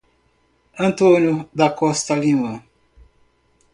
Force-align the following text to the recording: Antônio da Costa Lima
Antônio 0.79 1.47
da 1.53 1.69
Costa 1.69 2.15
Lima 2.15 2.63